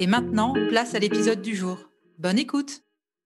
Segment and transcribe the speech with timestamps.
[0.00, 1.78] Et maintenant, place à l'épisode du jour.
[2.18, 2.82] Bonne écoute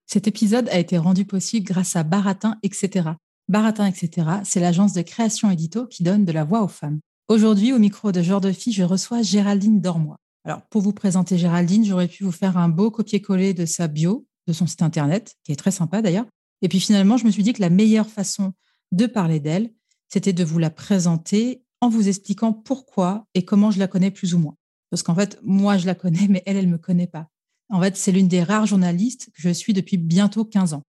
[0.07, 3.11] Cet épisode a été rendu possible grâce à Baratin, etc.
[3.49, 7.01] Baratin, etc., c'est l'agence de création édito qui donne de la voix aux femmes.
[7.29, 10.17] Aujourd'hui, au micro de Genre de Fille, je reçois Géraldine Dormois.
[10.45, 14.27] Alors, pour vous présenter Géraldine, j'aurais pu vous faire un beau copier-coller de sa bio,
[14.47, 16.27] de son site internet, qui est très sympa d'ailleurs.
[16.63, 18.53] Et puis finalement, je me suis dit que la meilleure façon
[18.93, 19.73] de parler d'elle,
[20.09, 24.35] c'était de vous la présenter en vous expliquant pourquoi et comment je la connais plus
[24.35, 24.57] ou moins.
[24.93, 27.29] Parce qu'en fait, moi, je la connais, mais elle, elle ne me connaît pas.
[27.71, 30.83] En fait, c'est l'une des rares journalistes que je suis depuis bientôt 15 ans.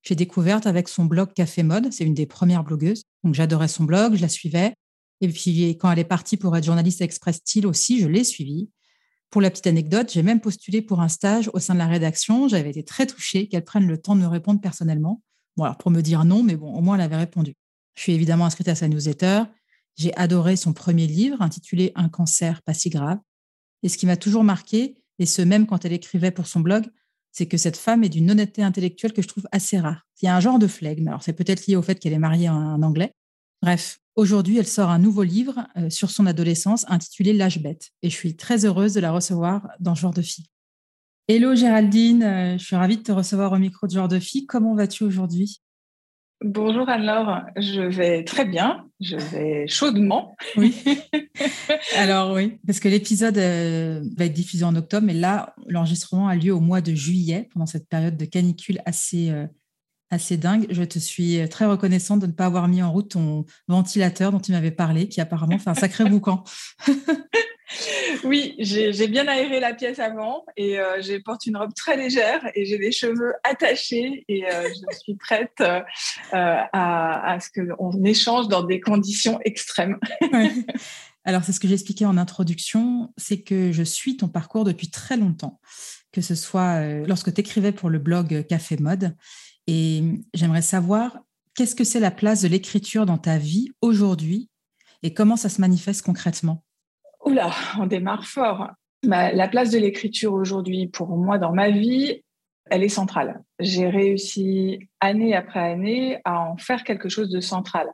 [0.00, 1.92] J'ai découverte avec son blog Café Mode.
[1.92, 3.02] C'est une des premières blogueuses.
[3.24, 4.72] Donc, j'adorais son blog, je la suivais.
[5.20, 8.70] Et puis, quand elle est partie pour être journaliste Express Style aussi, je l'ai suivie.
[9.28, 12.48] Pour la petite anecdote, j'ai même postulé pour un stage au sein de la rédaction.
[12.48, 15.20] J'avais été très touchée qu'elle prenne le temps de me répondre personnellement.
[15.58, 17.54] Bon, alors pour me dire non, mais bon, au moins elle avait répondu.
[17.96, 19.42] Je suis évidemment inscrite à sa newsletter.
[19.96, 23.18] J'ai adoré son premier livre intitulé Un cancer pas si grave.
[23.82, 26.84] Et ce qui m'a toujours marqué, et ce même quand elle écrivait pour son blog,
[27.32, 30.06] c'est que cette femme est d'une honnêteté intellectuelle que je trouve assez rare.
[30.20, 31.08] Il y a un genre de flegme.
[31.08, 33.12] Alors, c'est peut-être lié au fait qu'elle est mariée à un Anglais.
[33.62, 37.90] Bref, aujourd'hui, elle sort un nouveau livre euh, sur son adolescence intitulé L'âge bête.
[38.02, 40.46] Et je suis très heureuse de la recevoir dans Genre de fille.
[41.28, 44.44] Hello Géraldine, euh, je suis ravie de te recevoir au micro de Genre de fille.
[44.46, 45.61] Comment vas-tu aujourd'hui?
[46.44, 50.34] Bonjour Anne-Laure, je vais très bien, je vais chaudement.
[50.56, 50.74] Oui.
[51.96, 56.34] Alors oui, parce que l'épisode euh, va être diffusé en octobre, mais là, l'enregistrement a
[56.34, 59.46] lieu au mois de juillet, pendant cette période de canicule assez, euh,
[60.10, 60.66] assez dingue.
[60.70, 64.40] Je te suis très reconnaissante de ne pas avoir mis en route ton ventilateur dont
[64.40, 66.42] tu m'avais parlé, qui apparemment fait un sacré boucan.
[68.24, 72.42] Oui, j'ai bien aéré la pièce avant et euh, je porte une robe très légère
[72.54, 75.80] et j'ai des cheveux attachés et euh, je suis prête euh,
[76.32, 79.98] à, à, ce qu'on échange dans des conditions extrêmes.
[81.24, 85.16] Alors, c'est ce que j'expliquais en introduction, c'est que je suis ton parcours depuis très
[85.16, 85.60] longtemps,
[86.10, 89.16] que ce soit lorsque tu écrivais pour le blog Café Mode.
[89.68, 90.02] Et
[90.34, 91.20] j'aimerais savoir
[91.54, 94.50] qu'est-ce que c'est la place de l'écriture dans ta vie aujourd'hui
[95.04, 96.64] et comment ça se manifeste concrètement?
[97.24, 98.70] Oula, on démarre fort.
[99.02, 102.22] la place de l'écriture aujourd'hui, pour moi, dans ma vie,
[102.70, 103.42] elle est centrale.
[103.58, 107.88] J'ai réussi année après année à en faire quelque chose de central.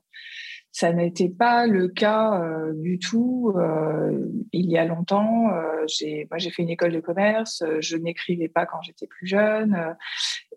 [0.71, 5.51] Ça n'était pas le cas euh, du tout euh, il y a longtemps.
[5.51, 5.87] Euh,
[6.31, 7.65] moi, j'ai fait une école de commerce.
[7.81, 9.97] Je n'écrivais pas quand j'étais plus jeune,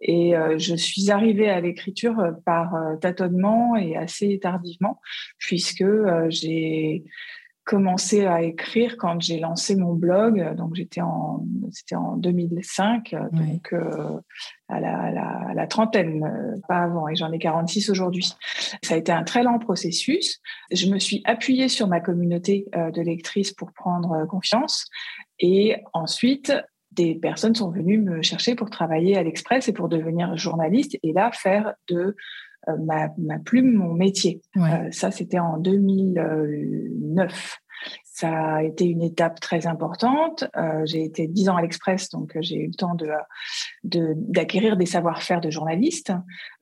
[0.01, 4.99] et je suis arrivée à l'écriture par tâtonnement et assez tardivement,
[5.37, 5.85] puisque
[6.27, 7.05] j'ai
[7.63, 10.55] commencé à écrire quand j'ai lancé mon blog.
[10.55, 14.19] Donc, j'étais en, c'était en 2005, donc euh,
[14.67, 18.33] à, la, la, trentaine, euh, pas avant, et j'en ai 46 aujourd'hui.
[18.81, 20.41] Ça a été un très lent processus.
[20.71, 24.87] Je me suis appuyée sur ma communauté euh, de lectrices pour prendre confiance.
[25.39, 26.53] Et ensuite,
[26.91, 31.13] des personnes sont venues me chercher pour travailler à l'Express et pour devenir journaliste et
[31.13, 32.15] là faire de euh,
[32.67, 34.41] ma, ma, plume, mon métier.
[34.57, 37.60] Euh, ça, c'était en 2009.
[38.21, 40.43] Ça a été une étape très importante.
[40.55, 43.09] Euh, j'ai été dix ans à l'Express, donc euh, j'ai eu le temps de
[43.83, 46.13] d'acquérir des savoir-faire de journaliste.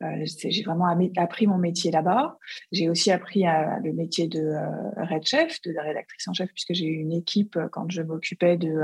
[0.02, 2.38] Euh, j'ai vraiment appris mon métier là-bas.
[2.72, 3.44] J'ai aussi appris
[3.84, 4.54] le métier de
[4.96, 8.82] red chef, de rédactrice en chef, puisque j'ai eu une équipe quand je m'occupais de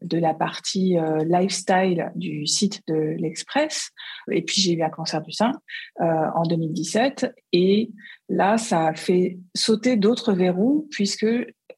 [0.00, 0.96] de la partie
[1.26, 3.90] lifestyle du site de l'Express.
[4.30, 5.52] Et puis j'ai eu un cancer du sein
[6.00, 7.90] en 2017 et
[8.28, 11.26] Là, ça a fait sauter d'autres verrous puisque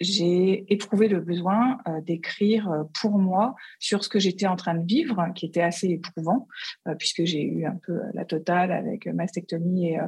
[0.01, 4.75] j'ai éprouvé le besoin euh, d'écrire euh, pour moi sur ce que j'étais en train
[4.75, 6.47] de vivre, qui était assez éprouvant,
[6.87, 9.99] euh, puisque j'ai eu un peu la totale avec mastectomie et,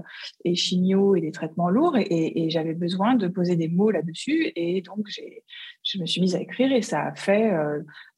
[0.45, 4.53] et chimio et des traitements lourds, et, et j'avais besoin de poser des mots là-dessus,
[4.55, 5.45] et donc j'ai,
[5.93, 7.53] je me suis mise à écrire, et ça a fait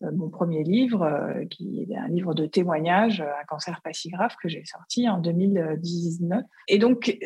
[0.00, 4.48] mon premier livre, qui est un livre de témoignages, un cancer pas si grave, que
[4.48, 6.42] j'ai sorti en 2019.
[6.68, 7.16] Et donc,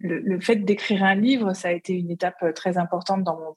[0.00, 3.56] le, fait d'écrire un livre, ça a été une étape très importante dans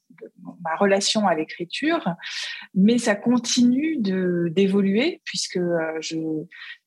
[0.64, 2.16] ma relation à l'écriture,
[2.74, 6.18] mais ça continue d'évoluer puisque euh, je,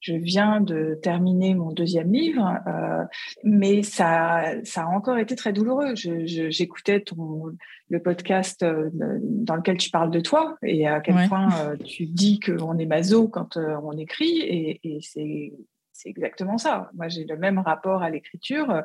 [0.07, 3.05] je viens de terminer mon deuxième livre, euh,
[3.43, 5.95] mais ça, ça a encore été très douloureux.
[5.95, 7.57] J'écoutais ton
[7.89, 12.41] le podcast euh, dans lequel tu parles de toi et à quel point tu dis
[12.41, 15.53] qu'on est maso quand on écrit et, et c'est
[15.93, 16.91] c'est exactement ça.
[16.95, 18.83] Moi, j'ai le même rapport à l'écriture.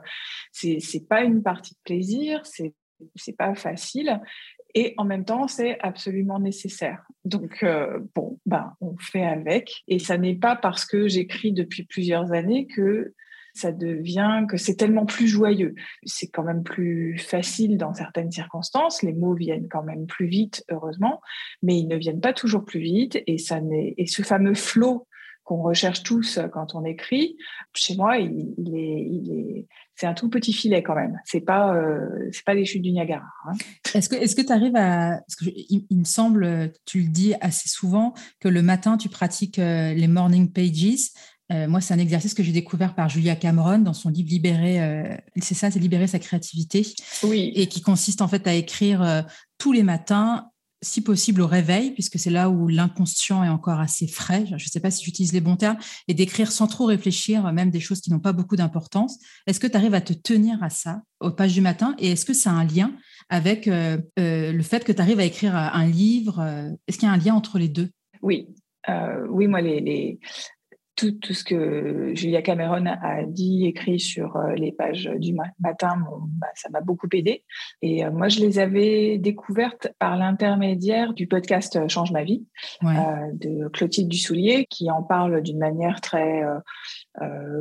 [0.51, 2.73] C'est c'est pas une partie de plaisir, c'est
[3.15, 4.21] c'est pas facile
[4.75, 7.03] et en même temps c'est absolument nécessaire.
[7.25, 11.83] Donc euh, bon, ben on fait avec et ça n'est pas parce que j'écris depuis
[11.83, 13.13] plusieurs années que
[13.53, 15.75] ça devient que c'est tellement plus joyeux.
[16.05, 19.03] C'est quand même plus facile dans certaines circonstances.
[19.03, 21.21] Les mots viennent quand même plus vite, heureusement,
[21.61, 23.21] mais ils ne viennent pas toujours plus vite.
[23.27, 25.07] Et ça et ce fameux flot
[25.43, 27.35] qu'on recherche tous quand on écrit,
[27.73, 29.67] chez moi, il, est, il est,
[30.01, 31.19] c'est un tout petit filet quand même.
[31.25, 33.27] C'est pas, euh, c'est pas les chutes du Niagara.
[33.45, 33.53] Hein.
[33.93, 37.69] Est-ce que, est-ce que tu arrives à, que il, me semble, tu le dis assez
[37.69, 41.11] souvent, que le matin tu pratiques euh, les morning pages.
[41.51, 45.19] Euh, moi, c'est un exercice que j'ai découvert par Julia Cameron dans son livre Libérer.
[45.41, 46.87] c'est ça, c'est libérer sa créativité.
[47.23, 47.51] Oui.
[47.55, 49.25] Et qui consiste en fait à écrire
[49.57, 50.50] tous les matins
[50.81, 54.59] si possible au réveil, puisque c'est là où l'inconscient est encore assez frais, je ne
[54.59, 58.01] sais pas si j'utilise les bons termes, et d'écrire sans trop réfléchir, même des choses
[58.01, 59.19] qui n'ont pas beaucoup d'importance.
[59.47, 62.25] Est-ce que tu arrives à te tenir à ça aux pages du matin Et est-ce
[62.25, 62.93] que ça a un lien
[63.29, 67.07] avec euh, euh, le fait que tu arrives à écrire un livre euh, Est-ce qu'il
[67.07, 67.89] y a un lien entre les deux?
[68.21, 68.47] Oui.
[69.29, 70.19] oui, moi, les,
[70.95, 75.95] tout, ce que Julia Cameron a dit, écrit sur euh, les pages du matin,
[76.39, 77.43] bah, ça m'a beaucoup aidé.
[77.81, 82.45] Et euh, moi, je les avais découvertes par l'intermédiaire du podcast euh, Change ma vie
[82.81, 86.41] de Clotilde Dussoulier, qui en parle d'une manière très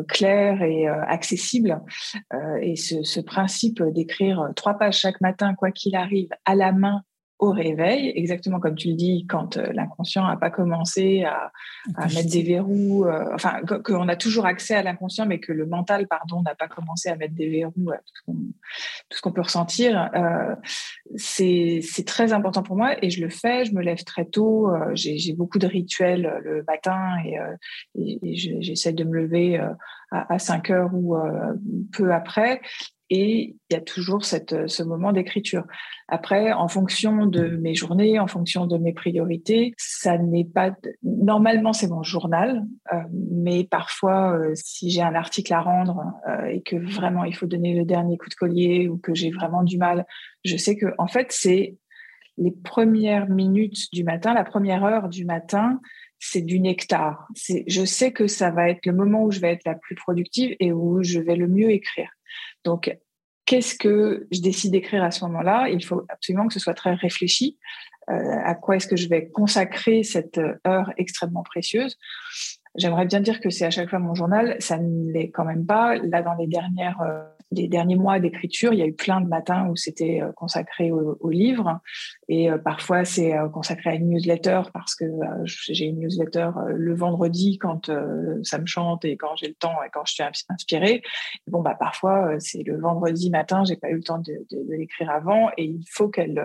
[0.09, 1.81] claire et accessible.
[2.61, 7.03] et ce, ce principe d'écrire trois pages chaque matin, quoi qu'il arrive, à la main
[7.41, 11.51] au réveil, exactement comme tu le dis, quand euh, l'inconscient n'a pas commencé à,
[12.15, 16.07] mettre des verrous, euh, enfin, qu'on a toujours accès à l'inconscient, mais que le mental,
[16.07, 17.97] pardon, n'a pas commencé à mettre des verrous à
[18.27, 18.37] tout
[19.11, 20.55] ce qu'on peut ressentir, euh,
[21.17, 25.33] c'est très important pour moi et je le fais, je me lève très tôt, j'ai
[25.33, 29.77] beaucoup de rituels le matin et, et, j'essaie de me lever à,
[30.11, 31.17] à 5 heures ou
[31.93, 32.61] peu après
[33.11, 35.65] et il y a toujours cette, ce moment d'écriture.
[36.07, 41.73] Après, en fonction de mes journées, en fonction de mes priorités, ça n'est pas normalement
[41.73, 46.63] c'est mon journal, euh, mais parfois euh, si j'ai un article à rendre euh, et
[46.63, 49.77] que vraiment il faut donner le dernier coup de collier ou que j'ai vraiment du
[49.77, 50.07] mal,
[50.45, 51.77] je sais que en fait c'est
[52.39, 55.81] les premières minutes du matin, la première heure du matin,
[56.21, 57.29] c'est du nectar.
[57.67, 60.55] Je sais que ça va être le moment où je vais être la plus productive
[60.61, 62.11] et où je vais le mieux écrire.
[62.65, 62.97] Donc,
[63.47, 65.69] qu'est-ce que je décide d'écrire à ce moment-là?
[65.69, 67.59] Il faut absolument que ce soit très réfléchi.
[68.09, 71.97] Euh, à quoi est-ce que je vais consacrer cette heure extrêmement précieuse
[72.77, 75.67] J'aimerais bien dire que c'est à chaque fois mon journal, ça ne l'est quand même
[75.67, 75.97] pas.
[75.97, 79.27] Là, dans les dernières euh, les derniers mois d'écriture, il y a eu plein de
[79.27, 81.81] matins où c'était euh, consacré au, livre
[82.29, 85.05] et euh, parfois c'est euh, consacré à une newsletter parce que
[85.47, 87.91] j'ai une newsletter le vendredi quand
[88.43, 91.03] ça me chante et quand j'ai le temps et quand je suis inspirée.
[91.47, 94.33] Bon bah parfois c'est le vendredi matin, j'ai pas eu le temps de,
[94.69, 96.43] l'écrire avant et il faut qu'elle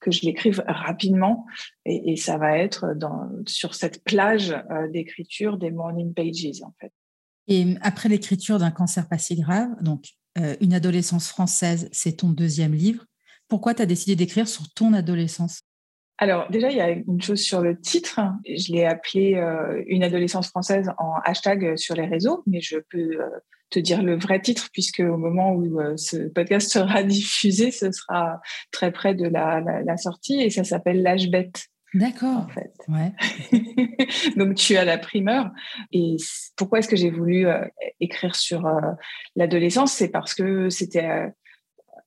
[0.00, 1.46] que je l'écrive rapidement
[1.84, 4.56] et, et, ça va être dans, sur cette plage
[4.92, 6.92] d'écriture des morning pages en fait.
[7.48, 10.06] Et après l'écriture d'un cancer pas si grave, donc
[10.38, 13.04] euh, une adolescence française, c'est ton deuxième livre.
[13.48, 15.60] Pourquoi tu as décidé d'écrire sur ton adolescence?
[16.18, 18.20] Alors déjà, il y a une chose sur le titre.
[18.46, 23.20] Je l'ai appelé euh, Une adolescence française en hashtag sur les réseaux, mais je peux
[23.20, 23.28] euh,
[23.70, 28.40] te dire le vrai titre puisque au moment où ce podcast sera diffusé, ce sera
[28.70, 31.66] très près de la, la sortie et ça s'appelle L'âge bête.
[31.94, 32.38] D'accord.
[32.38, 32.72] En fait.
[32.88, 33.12] Ouais.
[34.36, 35.50] Donc tu as la primeur.
[35.92, 36.16] Et
[36.56, 37.64] pourquoi est-ce que j'ai voulu euh,
[38.00, 38.80] écrire sur euh,
[39.34, 39.92] l'adolescence?
[39.92, 41.28] C'est parce que c'était euh,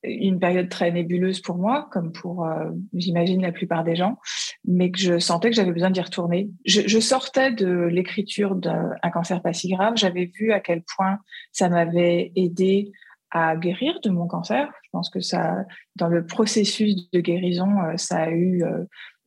[0.03, 2.47] une période très nébuleuse pour moi, comme pour,
[2.93, 4.17] j'imagine, la plupart des gens,
[4.63, 6.49] mais que je sentais que j'avais besoin d'y retourner.
[6.65, 9.95] Je, je, sortais de l'écriture d'un cancer pas si grave.
[9.97, 11.19] J'avais vu à quel point
[11.51, 12.93] ça m'avait aidé
[13.31, 14.71] à guérir de mon cancer.
[14.83, 18.63] Je pense que ça, dans le processus de guérison, ça a eu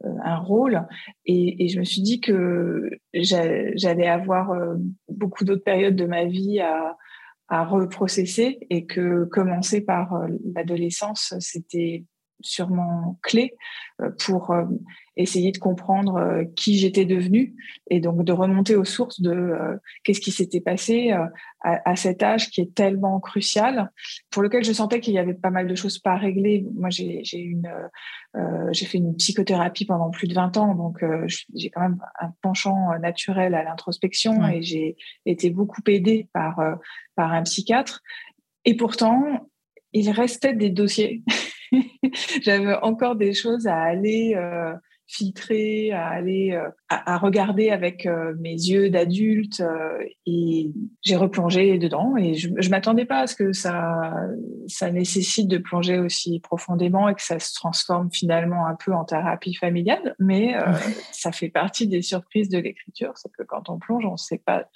[0.03, 0.87] un rôle.
[1.27, 4.53] Et, je me suis dit que j'allais avoir
[5.09, 6.97] beaucoup d'autres périodes de ma vie à,
[7.49, 12.05] à reprocesser et que commencer par l'adolescence, c'était
[12.43, 13.55] sûrement clé
[14.01, 14.65] euh, pour euh,
[15.17, 17.55] essayer de comprendre euh, qui j'étais devenue
[17.91, 19.53] et donc de remonter aux sources de
[20.05, 21.15] qu'est-ce qui s'était passé
[21.61, 23.91] à, cet âge qui est tellement crucial,
[24.31, 26.67] pour lequel je sentais qu'il y avait pas mal de choses pas réglées.
[26.75, 27.71] Moi, j'ai une
[28.73, 31.05] j'ai fait une psychothérapie pendant plus de 20 ans, donc
[31.55, 34.97] j'ai quand même un penchant naturel à l'introspection et j'ai
[35.27, 36.59] été beaucoup aidée par
[37.15, 38.03] par un psychiatre.
[38.65, 39.51] Et pourtant,
[39.93, 41.23] il restait des dossiers
[42.43, 44.75] j'avais encore des choses à aller euh,
[45.07, 49.63] filtrer, à aller euh, à, regarder avec euh, mes yeux d'adulte
[50.27, 50.71] et
[51.03, 54.13] j'ai replongé dedans et je, je m'attendais pas à ce que ça
[54.69, 59.05] ça nécessite de plonger aussi profondément et que ça se transforme finalement un peu en
[59.05, 60.55] thérapie familiale mais
[61.13, 64.67] ça fait partie des surprises de l'écriture c'est que quand on plonge on sait pas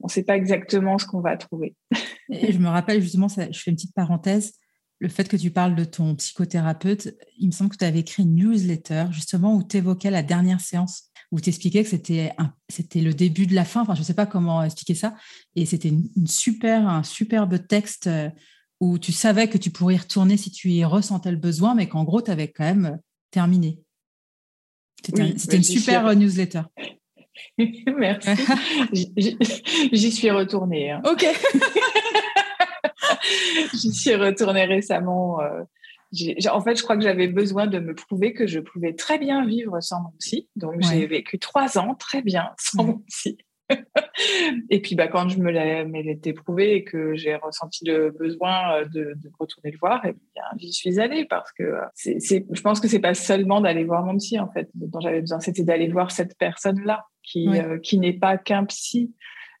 [0.00, 1.74] on sait pas exactement ce qu'on va trouver.
[2.28, 4.54] et je me rappelle justement, ça, je fais une petite parenthèse,
[5.04, 8.22] le fait que tu parles de ton psychothérapeute, il me semble que tu avais écrit
[8.22, 12.32] une newsletter justement où tu évoquais la dernière séance, où tu expliquais que c'était,
[12.70, 15.14] c'était le début de la fin, enfin je ne sais pas comment expliquer ça,
[15.56, 18.30] et c'était une, super, un superbe texte euh,
[18.80, 21.86] où tu savais que tu pourrais y retourner si tu y ressentais le besoin, mais
[21.86, 22.98] qu'en gros tu avais quand même
[23.30, 23.82] terminé.
[25.04, 26.62] C'était, une super newsletter.
[27.98, 28.30] Merci.
[29.92, 30.92] J'y suis retournée.
[30.92, 31.02] Hein.
[31.04, 31.26] Ok.
[33.74, 35.40] J'y suis retournée récemment.
[35.40, 35.62] Euh,
[36.50, 39.44] en fait, je crois que j'avais besoin de me prouver que je pouvais très bien
[39.46, 40.48] vivre sans mon psy.
[40.56, 43.38] Donc, j'ai vécu trois ans très bien sans mon psy.
[44.70, 48.84] et puis, bah, quand je me l'ai prouvé et que j'ai ressenti le besoin euh,
[48.84, 50.14] de, retourner le voir, eh
[50.58, 54.04] j'y suis allée parce que euh, c'est, je pense que c'est pas seulement d'aller voir
[54.04, 57.48] mon psy, en fait, dont j'avais besoin, c'était d'aller voir cette personne-là qui,
[57.82, 59.14] qui n'est pas qu'un psy.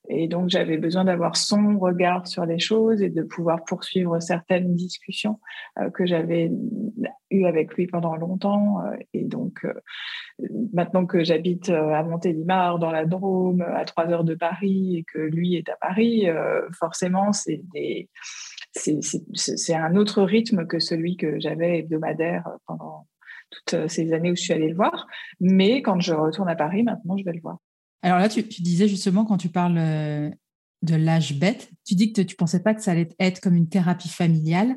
[0.08, 4.74] Et donc, j'avais besoin d'avoir son regard sur les choses et de pouvoir poursuivre certaines
[4.74, 5.40] discussions
[5.78, 6.50] euh, que j'avais
[7.30, 8.84] eues avec lui pendant longtemps.
[8.84, 9.72] Euh, et donc, euh,
[10.74, 15.18] maintenant que j'habite à Montélimar, dans la Drôme, à trois heures de Paris, et que
[15.18, 16.26] lui est à Paris,
[16.78, 18.08] forcément, c'est des...
[18.72, 23.06] C'est un autre rythme que celui que j'avais hebdomadaire pendant
[23.50, 25.06] toutes ces années où je suis allée le voir.
[25.40, 27.58] Mais quand je retourne à Paris, maintenant, je vais le voir.
[28.04, 30.28] Alors là, tu, disais justement, quand tu parles euh,
[30.82, 33.54] de l'âge bête, tu dis que tu ne pensais pas que ça allait être comme
[33.54, 34.76] une thérapie familiale.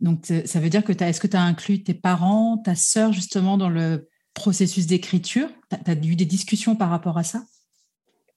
[0.00, 3.56] Donc, ça veut dire que est-ce que tu as inclus tes parents, ta sœur, justement,
[3.56, 5.48] dans le processus d'écriture?
[5.70, 7.44] Tu as, eu des discussions par rapport à ça?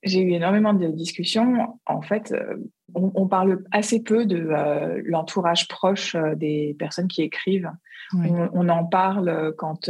[0.04, 1.80] J'ai eu énormément de discussions.
[1.88, 2.58] En fait, euh,
[2.94, 7.72] on, parle assez peu de euh, l'entourage proche des personnes qui écrivent.
[8.14, 9.90] On, en parle quand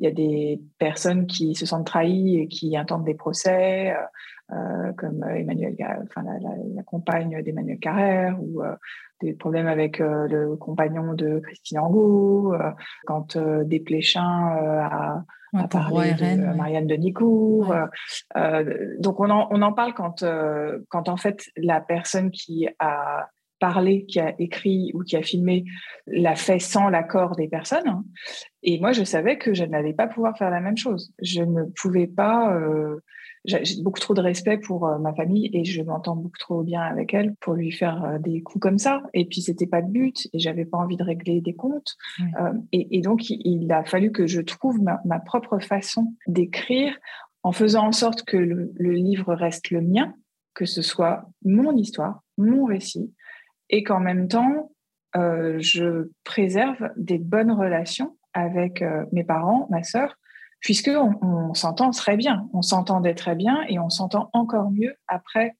[0.00, 4.54] il y a des personnes qui se sentent trahies et qui intentent des procès, euh,
[4.54, 6.38] euh comme Emmanuel, enfin la,
[6.74, 8.74] la, compagne d'Emmanuel Carrère, ou euh,
[9.22, 12.54] des problèmes avec euh, le compagnon de Christine Angot,
[13.06, 15.24] quand Desplechin a,
[15.54, 17.72] a parlé de Marianne de Nicourt.
[18.98, 20.24] donc on en, on en parle quand,
[20.88, 23.28] quand en fait la personne qui a
[23.64, 25.64] parlé, qui a écrit ou qui a filmé
[26.06, 28.02] l'a fait sans l'accord des personnes.
[28.62, 31.14] Et moi, je savais que je n'allais pas pouvoir faire la même chose.
[31.22, 32.54] Je ne pouvais pas.
[32.54, 33.00] Euh,
[33.46, 36.82] j'ai beaucoup trop de respect pour euh, ma famille et je m'entends beaucoup trop bien
[36.82, 39.02] avec elle pour lui faire euh, des coups comme ça.
[39.14, 41.96] Et puis c'était pas le but et j'avais pas envie de régler des comptes.
[42.72, 46.94] Et, donc il, a fallu que je trouve ma, propre façon d'écrire
[47.42, 50.14] en faisant en sorte que le, livre reste le mien,
[50.54, 53.12] que ce soit mon histoire, mon récit,
[53.70, 54.70] et qu'en même temps,
[55.14, 60.18] je préserve des bonnes relations avec euh, mes parents, ma sœur,
[60.60, 65.56] puisque on, s'entend très bien, on s'entendait très bien et on s'entend encore mieux après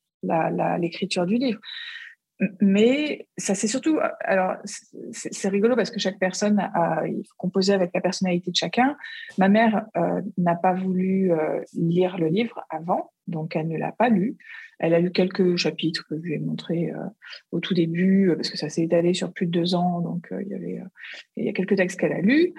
[0.78, 1.60] l'écriture du livre.
[2.60, 4.56] Mais ça c'est surtout, alors
[5.12, 8.96] c'est rigolo parce que chaque personne a, il faut composer avec la personnalité de chacun.
[9.38, 13.92] Ma mère euh, n'a pas voulu euh, lire le livre avant, donc elle ne l'a
[13.92, 14.36] pas lu.
[14.78, 16.92] Elle a lu quelques chapitres que je lui ai montrés
[17.52, 20.48] au tout début parce que ça s'est étalé sur plus de deux ans, donc il
[20.48, 20.80] y avait
[21.36, 22.52] il y a quelques textes qu'elle a lus.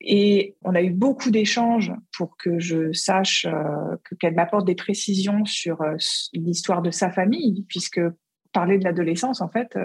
[0.00, 3.46] Et on a eu beaucoup d'échanges pour que je sache
[4.20, 5.82] qu'elle m'apporte des précisions sur
[6.32, 8.00] l'histoire de sa famille, puisque
[8.52, 9.76] parler de l'adolescence, en fait,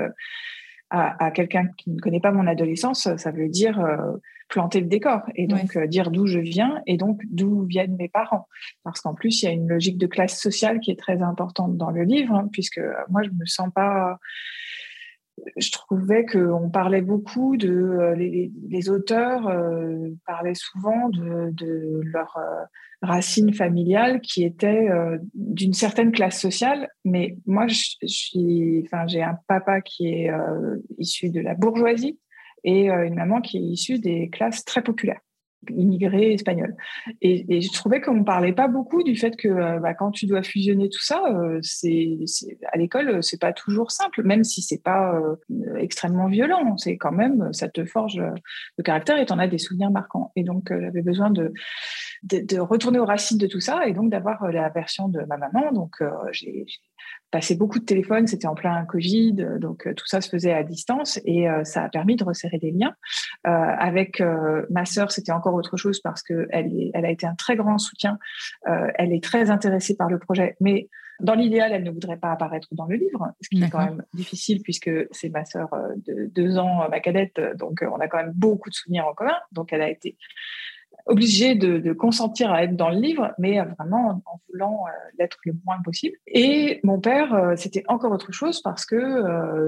[0.94, 4.18] euh, à, quelqu'un qui ne connaît pas mon adolescence, ça veut dire euh,
[4.50, 8.10] planter le décor et donc euh, dire d'où je viens et donc d'où viennent mes
[8.10, 8.48] parents.
[8.84, 11.78] Parce qu'en plus, il y a une logique de classe sociale qui est très importante
[11.78, 14.20] dans le livre, hein, puisque moi, je me sens pas
[15.58, 22.38] je trouvais qu'on parlait beaucoup de euh, les, auteurs euh, parlaient souvent de, de leur
[22.38, 22.64] euh,
[23.02, 24.88] racine familiale qui était
[25.34, 26.88] d'une certaine classe sociale.
[27.04, 30.32] Mais moi suis enfin j'ai un papa qui est
[31.00, 32.20] issu de la bourgeoisie
[32.64, 35.22] et une maman qui est issue des classes très populaires
[35.70, 36.76] immigrés espagnols.
[37.22, 40.26] Et, je trouvais qu'on ne parlait pas beaucoup du fait que euh, bah, quand tu
[40.26, 42.18] dois fusionner tout ça, euh, c'est,
[42.72, 46.78] à l'école, c'est pas toujours simple, même si c'est pas euh, extrêmement violent.
[46.78, 48.22] C'est quand même, ça te forge
[48.78, 50.32] le caractère et tu en as des souvenirs marquants.
[50.36, 51.54] Et donc, j'avais besoin de,
[52.24, 55.72] de, retourner aux racines de tout ça et donc d'avoir la version de ma maman.
[55.72, 56.02] Donc,
[56.32, 56.66] j'ai
[57.32, 61.20] passé beaucoup de téléphones, c'était en plein Covid, donc tout ça se faisait à distance
[61.24, 62.94] et ça a permis de resserrer des liens.
[63.44, 64.22] avec
[64.70, 68.18] ma sœur, c'était encore autre chose parce qu'elle elle a été un très grand soutien.
[68.68, 70.90] Euh, elle est très intéressée par le projet, mais
[71.20, 74.04] dans l'idéal, elle ne voudrait pas apparaître dans le livre, ce qui est quand même
[74.14, 78.08] difficile puisque c'est ma sœur euh, de deux ans, ma cadette, donc euh, on a
[78.08, 79.38] quand même beaucoup de souvenirs en commun.
[79.52, 80.18] Donc elle a été
[81.06, 84.86] obligée de, consentir à être dans le livre, mais vraiment en voulant
[85.20, 86.16] l'être le moins possible.
[86.28, 88.98] Et mon père, c'était encore autre chose parce que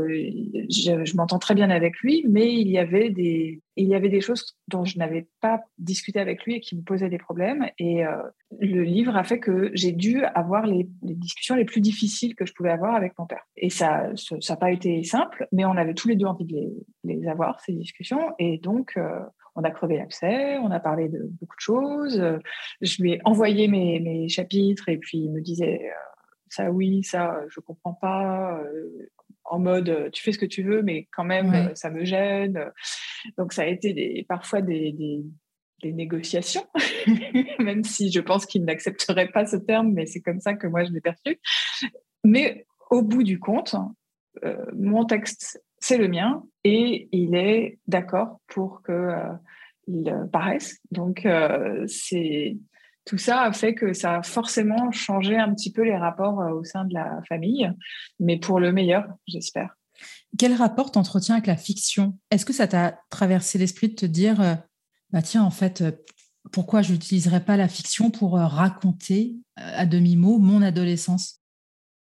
[0.10, 5.27] je, m'entends très bien avec lui, mais il y avait des, choses dont je n'avais
[5.42, 7.68] pas discuté avec lui et qui me posaient des problèmes.
[7.77, 8.18] Et euh,
[8.60, 12.53] le livre a fait que j'ai dû avoir les, discussions les plus difficiles que je
[12.53, 13.44] pouvais avoir avec mon père.
[13.58, 14.10] Et ça
[14.50, 16.72] n'a pas été simple, mais on avait tous les deux envie de
[17.03, 18.34] les, avoir, ces discussions.
[18.39, 19.20] Et donc, euh,
[19.55, 22.24] on a crevé l'abcès, on a parlé de beaucoup de choses.
[22.81, 25.93] Je lui ai envoyé mes, mes chapitres et puis il me disait euh,
[26.50, 28.62] ça oui, ça je comprends pas
[29.45, 32.05] en mode euh, tu fais ce que tu veux, mais quand même, euh, ça me
[32.05, 32.72] gêne.
[33.38, 36.65] Donc, ça a été des, parfois des, des, négociations,
[37.60, 40.86] même si je pense qu'il n'accepterait pas ce terme, mais c'est comme ça que moi
[40.86, 41.41] je l'ai perçu.
[42.24, 43.75] Mais au bout du compte,
[44.43, 49.11] euh, mon texte, c'est le mien et il est d'accord pour que
[49.87, 50.79] il paraisse.
[50.91, 51.27] Donc,
[51.87, 52.57] c'est
[53.05, 56.53] tout ça a fait que ça a forcément changé un petit peu les rapports euh,
[56.53, 57.69] au sein de la famille,
[58.19, 59.75] mais pour le meilleur, j'espère.
[60.37, 62.17] Quel rapport t'entretiens avec la fiction?
[62.31, 64.55] Est-ce que ça t'a traversé l'esprit de te dire, euh,
[65.11, 65.91] bah tiens, en fait, euh,
[66.51, 71.41] pourquoi je n'utiliserais pas la fiction pour raconter à demi-mot mon adolescence?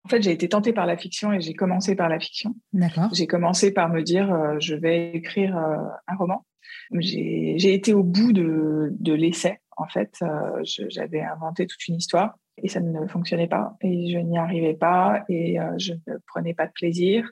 [0.04, 2.54] En fait, j'ai été tentée par la fiction et j'ai commencé par la fiction.
[2.72, 3.08] D'accord.
[3.12, 6.44] J'ai commencé par me dire, je vais écrire un roman.
[6.98, 12.36] J'ai été au bout de, de l'essai en fait, euh, j'avais inventé toute une histoire
[12.58, 16.54] et ça ne fonctionnait pas et je n'y arrivais pas et euh, je ne prenais
[16.54, 17.30] pas de plaisir.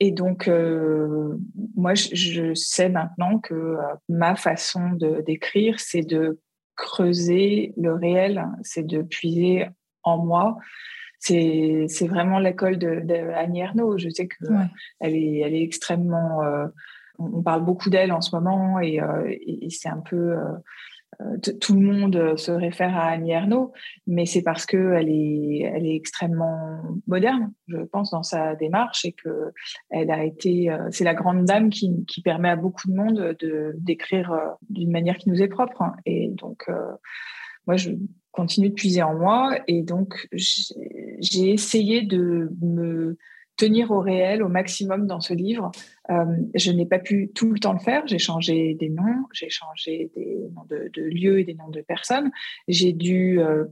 [0.00, 1.36] Et donc, euh,
[1.76, 3.76] moi, je, sais maintenant que
[4.08, 4.90] ma façon
[5.24, 6.40] d'écrire, c'est de
[6.74, 9.66] creuser le réel, c'est de puiser
[10.02, 10.58] en moi.
[11.24, 16.40] C'est vraiment l'école de, de Je sais qu'elle elle est, elle est extrêmement.
[17.18, 20.36] on parle beaucoup d'elle en ce moment et, et c'est un peu
[21.20, 23.72] euh, tout le monde euh, se réfère à Annie Ernaux,
[24.06, 29.12] mais c'est parce qu'elle est, elle est extrêmement moderne, je pense, dans sa démarche et
[29.12, 29.52] que
[29.90, 33.36] elle a été, euh, c'est la grande dame qui, qui, permet à beaucoup de monde
[33.40, 34.32] de d'écrire
[34.70, 35.82] d'une manière qui nous est propre.
[35.82, 35.94] Hein.
[36.06, 36.66] Et donc,
[37.66, 37.90] moi, je
[38.30, 40.28] continue de puiser en moi et donc
[41.22, 43.16] j'ai essayé de me
[43.56, 45.70] tenir au réel au maximum dans ce livre.
[46.10, 48.06] Euh, je n'ai pas pu tout le temps le faire.
[48.06, 52.30] J'ai changé des noms, j'ai changé des noms de, lieux et des noms de personnes.
[52.68, 53.64] J'ai dû euh,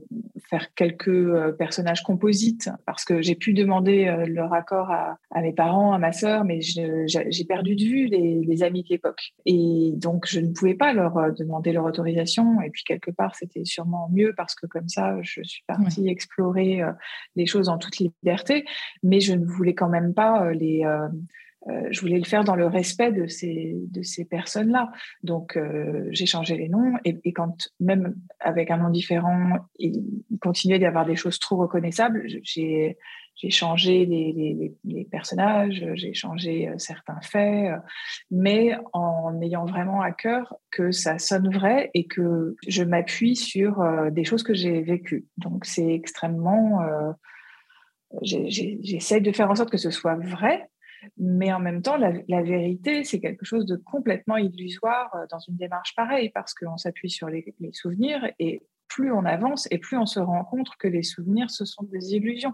[0.49, 5.93] faire quelques euh, personnages composites parce que j'ai pu demander leur accord à, mes parents,
[5.93, 9.33] à ma sœur, mais j'ai perdu de vue les, amis de l'époque.
[9.45, 12.61] Et donc, je ne pouvais pas leur demander leur autorisation.
[12.61, 16.81] Et puis, quelque part, c'était sûrement mieux parce que comme ça, je suis partie explorer
[17.35, 18.65] les choses en toute liberté.
[19.03, 21.07] Mais je ne voulais quand même pas les euh,
[21.67, 24.91] je voulais le faire dans le respect de ces, de ces personnes-là.
[25.23, 30.23] Donc, euh, j'ai changé les noms et, et, quand même avec un nom différent, il
[30.41, 32.97] continuait d'y avoir des choses trop reconnaissables, j'ai
[33.49, 37.73] changé les, les, les personnages, j'ai changé euh, certains faits,
[38.29, 43.83] mais en ayant vraiment à cœur que ça sonne vrai et que je m'appuie sur
[44.11, 45.27] des choses que j'ai vécues.
[45.37, 46.81] Donc, c'est extrêmement...
[46.81, 47.11] Euh,
[48.23, 50.69] J'essaie de faire en sorte que ce soit vrai,
[51.17, 55.55] mais en même temps, la, vérité, c'est quelque chose de complètement illusoire euh, dans une
[55.55, 60.05] démarche pareille, parce qu'on s'appuie sur les, souvenirs, et plus on avance, et plus on
[60.05, 62.53] se rend compte que les souvenirs, ce sont des illusions.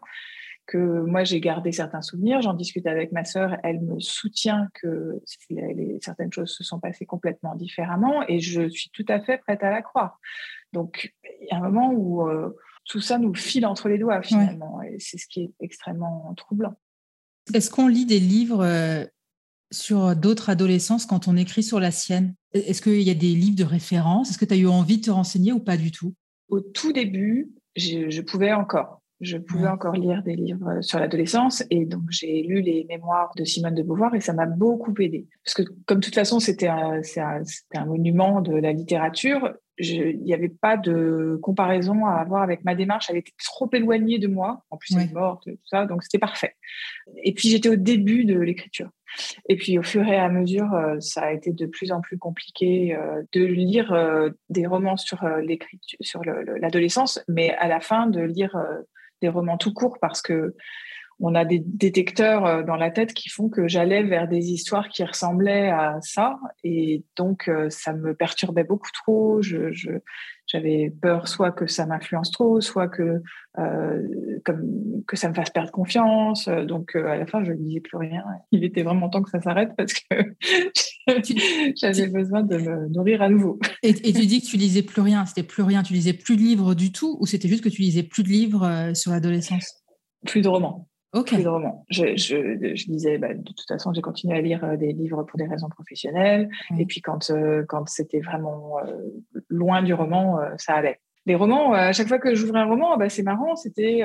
[0.65, 5.21] Que moi, j'ai gardé certains souvenirs, j'en discute avec ma sœur, elle me soutient que
[6.01, 9.69] certaines choses se sont passées complètement différemment, et je suis tout à fait prête à
[9.69, 10.19] la croire.
[10.73, 12.53] Donc, il y a un moment où euh,
[12.85, 16.75] tout ça nous file entre les doigts, finalement, et c'est ce qui est extrêmement troublant.
[17.53, 19.05] Est-ce qu'on lit des livres euh,
[19.71, 22.35] sur d'autres adolescences quand on écrit sur la sienne?
[22.53, 24.29] Est-ce qu'il y a des livres de référence?
[24.29, 26.13] Est-ce que tu as eu envie de te renseigner ou pas du tout?
[26.49, 29.01] Au tout début, je, pouvais encore.
[29.19, 33.43] Je pouvais encore lire des livres sur l'adolescence et donc j'ai lu les mémoires de
[33.43, 35.27] Simone de Beauvoir et ça m'a beaucoup aidé.
[35.43, 37.01] Parce que comme de toute façon c'était un,
[37.73, 42.75] un, monument de la littérature, il n'y avait pas de comparaison à avoir avec ma
[42.75, 43.09] démarche.
[43.09, 44.63] Elle était trop éloignée de moi.
[44.69, 46.55] En plus, elle est morte, tout ça, donc c'était parfait.
[47.23, 48.89] Et puis, j'étais au début de l'écriture.
[49.49, 52.17] Et puis, au fur et à mesure, euh, ça a été de plus en plus
[52.17, 58.07] compliqué euh, de lire euh, des romans sur l'écriture, sur l'adolescence, mais à la fin,
[58.07, 58.55] de lire
[59.21, 60.55] des romans tout court parce que
[61.19, 64.87] on a des détecteurs euh, dans la tête qui font que j'allais vers des histoires
[64.89, 66.39] qui ressemblaient à ça.
[66.63, 69.41] Et donc, euh, ça me perturbait beaucoup trop.
[69.41, 69.71] Je,
[70.45, 73.21] j'avais peur soit que ça m'influence trop, soit que,
[73.57, 74.03] euh,
[74.45, 76.47] comme, que ça me fasse perdre confiance.
[76.47, 78.23] Donc, à la fin, je ne disais plus rien.
[78.51, 80.35] Il était vraiment temps que ça s'arrête parce que
[81.75, 83.59] j'avais besoin de me nourrir à nouveau.
[83.81, 85.25] Et, et, tu dis que tu lisais plus rien.
[85.25, 85.81] C'était plus rien.
[85.81, 88.29] Tu lisais plus de livres du tout ou c'était juste que tu lisais plus de
[88.29, 89.83] livres sur l'adolescence?
[90.25, 90.87] Plus de romans.
[91.13, 91.33] Ok.
[91.89, 95.23] Je, je, je disais, bah, de toute façon, j'ai continué à lire euh, des livres
[95.23, 96.49] pour des raisons professionnelles.
[96.77, 98.97] Et puis, quand, euh, quand c'était vraiment euh,
[99.49, 100.99] loin du roman, ça allait.
[101.25, 104.01] Les romans, à chaque fois que j'ouvrais un roman, bah, c'est marrant, c'était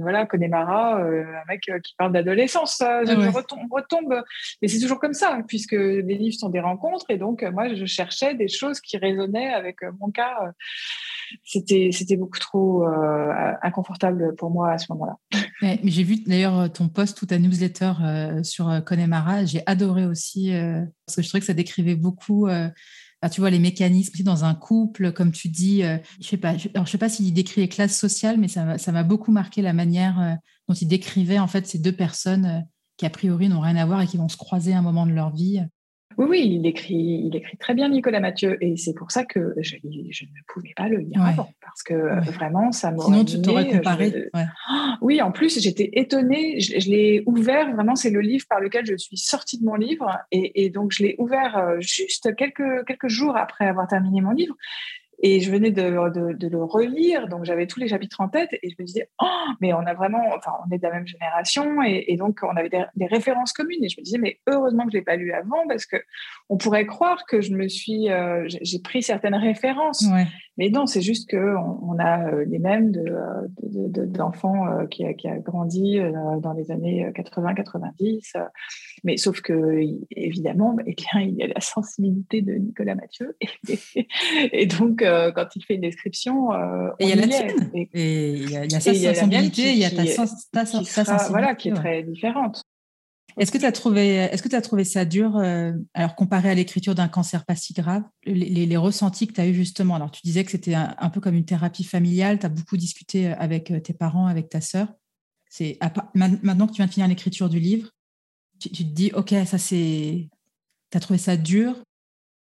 [0.00, 2.80] voilà Connemara, un mec qui parle d'adolescence.
[2.80, 4.22] Ah je retombe, retombe,
[4.62, 7.84] mais c'est toujours comme ça, puisque les livres sont des rencontres, et donc moi je
[7.84, 10.54] cherchais des choses qui résonnaient avec mon cas
[11.44, 15.18] c'était c'était beaucoup trop euh, inconfortable pour moi à ce moment-là.
[15.62, 20.06] mais j'ai vu d'ailleurs ton post ou ta newsletter euh, sur euh, Connemara, j'ai adoré
[20.06, 20.52] aussi
[21.06, 22.48] parce que je trouvais que ça décrivait beaucoup.
[23.32, 25.82] tu vois les mécanismes dans un couple, comme tu dis.
[26.20, 26.56] je sais pas.
[26.56, 29.62] Je, alors sais pas s'il décrit les classes sociales, mais ça ça m'a beaucoup marqué
[29.62, 33.76] la manière dont il décrivait en fait ces deux personnes qui a priori n'ont rien
[33.76, 35.62] à voir et qui vont se croiser à un moment de leur vie.
[36.18, 39.54] Oui, oui, il écrit, il écrit très bien Nicolas Mathieu et c'est pour ça que
[39.58, 43.04] je, je, ne pouvais pas le lire avant parce que euh, vraiment ça m'a.
[43.04, 43.64] Sinon, tu t'aurais
[45.00, 46.60] oui, en plus, j'étais étonnée.
[46.60, 50.18] Je, l'ai ouvert, vraiment, c'est le livre par lequel je suis sortie de mon livre
[50.30, 54.30] et, et donc je l'ai ouvert euh, juste quelques, quelques jours après avoir terminé mon
[54.30, 54.56] livre
[55.22, 55.82] et je venais de,
[56.34, 59.26] de, le relire, donc j'avais tous les chapitres en tête et je me disais, oh,
[59.60, 62.68] mais on a vraiment, enfin, on est de la même génération et, donc on avait
[62.68, 63.84] des, références communes.
[63.84, 65.96] Et je me disais, mais heureusement que je l'ai pas lu avant parce que
[66.48, 70.04] on pourrait croire que je me suis, euh, j'ai pris certaines références.
[70.56, 72.92] Mais non, c'est juste qu'on on a euh, les mêmes
[73.62, 78.36] d'enfants de, de, qui, qui a grandi euh, dans les années 80-90.
[79.04, 83.36] Mais sauf que, évidemment, eh bien, il y a la sensibilité de Nicolas Mathieu.
[83.68, 84.08] Et,
[84.52, 86.52] et donc, euh, quand il fait une description.
[86.52, 87.70] Euh, et il y a la tienne.
[87.74, 91.02] Et il y a, sa sensibilité, il y a ta, sensibilité.
[91.28, 92.62] Voilà, qui est très différente.
[93.38, 96.50] Est-ce que tu as trouvé, est-ce que tu as trouvé ça dur, euh, alors comparé
[96.50, 99.96] à l'écriture d'un cancer pas si grave, les, ressentis que tu as eu justement?
[99.96, 103.28] Alors, tu disais que c'était un, peu comme une thérapie familiale, tu as beaucoup discuté
[103.28, 104.88] avec tes parents, avec ta sœur.
[105.50, 105.78] C'est
[106.14, 107.90] maintenant que tu viens de finir l'écriture du livre,
[108.58, 110.28] tu, tu, te dis, ok, ça c'est,
[110.90, 111.76] tu as trouvé ça dur?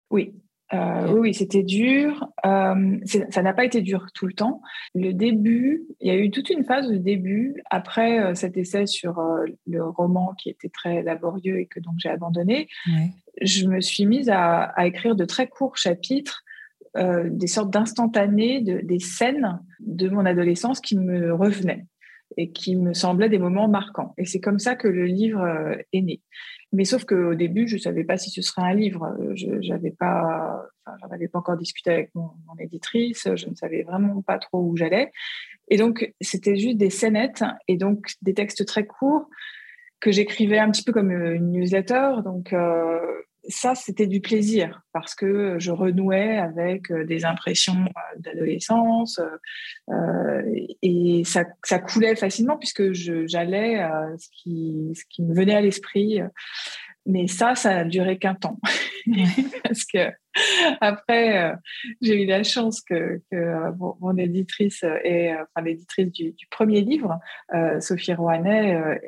[0.10, 0.34] Oui,
[0.74, 2.28] euh, oui, c'était dur.
[2.46, 2.98] Euh,
[3.30, 4.62] ça n'a pas été dur tout le temps.
[4.96, 8.86] Le début, il y a eu toute une phase de début après euh, cet essai
[8.86, 9.22] sur
[9.66, 12.68] le roman qui était très laborieux et que donc j'ai abandonné.
[13.42, 16.44] Je me suis mise à, écrire de très courts chapitres,
[16.96, 21.86] des sortes d'instantanés, de, des scènes de mon adolescence qui me revenaient
[22.36, 24.14] et qui me semblaient des moments marquants.
[24.18, 25.46] Et c'est comme ça que le livre
[25.94, 26.22] est né.
[26.74, 29.16] Mais sauf qu'au début, je ne savais pas si ce serait un livre.
[29.36, 33.30] Je n'avais pas, enfin, j'en avais pas encore discuté avec mon, éditrice.
[33.36, 35.12] Je ne savais vraiment pas trop où j'allais.
[35.70, 39.30] Et donc, c'était juste des scénettes et donc des textes très courts
[40.00, 42.18] que j'écrivais un petit peu comme une newsletter.
[42.24, 43.00] Donc, euh,
[43.48, 49.20] ça, c'était du plaisir parce que je renouais avec euh, des impressions euh, d'adolescence
[49.90, 50.42] euh,
[50.82, 55.62] et ça, ça, coulait facilement puisque j'allais à ce qui, ce qui me venait à
[55.62, 56.20] l'esprit.
[57.06, 58.60] Mais ça, ça a duré qu'un temps.
[59.64, 60.12] parce que
[60.82, 61.54] après,
[62.02, 67.18] j'ai eu la chance que, que mon, éditrice et enfin l'éditrice du, du, premier livre,
[67.80, 69.00] Sophie Rouanet,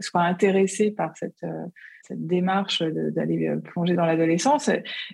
[0.00, 1.42] soit intéressée par cette
[2.02, 4.70] cette démarche d'aller euh, plonger dans l'adolescence.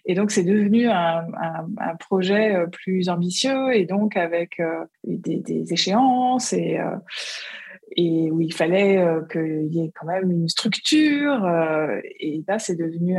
[0.07, 1.27] Et donc, c'est devenu un,
[2.01, 6.81] projet euh, plus ambitieux et donc avec euh, des, échéances et,
[8.31, 11.47] où il fallait qu'il y ait quand même une structure.
[12.21, 13.17] et là, c'est devenu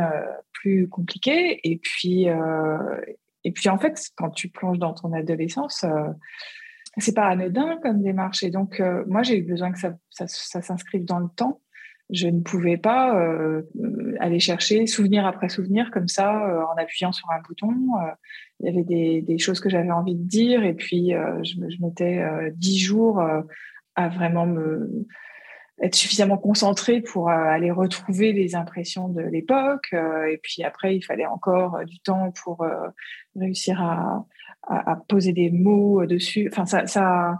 [0.53, 1.59] plus compliqué.
[1.69, 2.27] Et puis,
[3.43, 5.85] et puis, en fait, quand tu plonges dans ton adolescence,
[6.97, 8.43] c'est pas anodin comme démarche.
[8.43, 11.59] Et donc, moi, j'ai eu besoin que ça s'inscrive dans le temps
[12.09, 13.61] je ne pouvais pas euh,
[14.19, 17.69] aller chercher souvenir après souvenir comme ça euh, en appuyant sur un bouton.
[17.69, 18.11] Euh,
[18.59, 21.81] il y avait des, des choses que j'avais envie de dire et puis je, je,
[21.81, 22.21] mettais
[22.55, 23.23] dix jours
[23.95, 25.05] à vraiment me
[25.81, 29.93] être suffisamment concentrée pour aller retrouver les impressions de l'époque.
[29.93, 32.65] et puis après, il fallait encore du temps pour
[33.37, 34.25] réussir à,
[34.63, 36.49] à, à, poser des mots dessus.
[36.51, 37.39] Enfin, ça, ça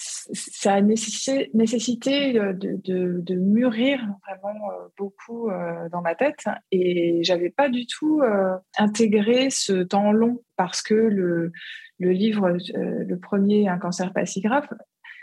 [0.00, 6.44] ça a nécessité, nécessité de, mûrir vraiment euh, beaucoup euh, dans ma tête.
[6.70, 11.52] Et j'avais pas du tout euh, intégré ce temps long parce que le,
[11.98, 14.68] le livre, le premier, Un cancer pas si grave,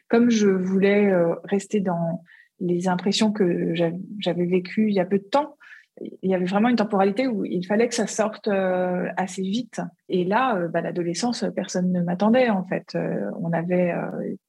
[0.09, 1.11] comme je voulais
[1.43, 2.23] rester dans
[2.59, 5.56] les impressions que j'avais vécues il y a peu de temps,
[6.01, 9.81] il y avait vraiment une temporalité où il fallait que ça sorte euh, assez vite.
[10.09, 12.95] Et là, euh, bah, l'adolescence, personne ne m'attendait en fait.
[12.95, 13.93] Euh, on avait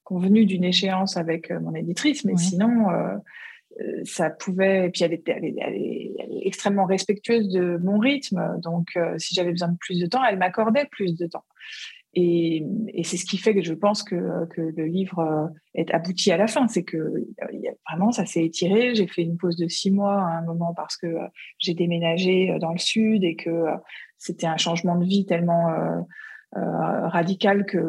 [0.03, 2.87] convenu d'une échéance avec mon éditrice, mais sinon,
[4.03, 4.87] ça pouvait.
[4.87, 9.35] Et puis elle, était, elle, est, elle, est, extrêmement respectueuse de mon rythme, donc si
[9.35, 11.43] j'avais besoin de plus de temps, elle m'accordait plus de temps.
[12.15, 15.91] Et, et c'est ce qui fait que je pense que, que, le livre euh, est
[15.91, 16.67] abouti à la fin.
[16.67, 17.27] C'est que euh,
[17.87, 18.95] vraiment, ça s'est étiré.
[18.95, 21.27] J'ai fait une pause de six mois à un moment parce que euh,
[21.59, 23.65] j'ai déménagé dans le sud et que
[24.17, 25.69] c'était un changement de vie tellement
[26.57, 27.79] euh, radical que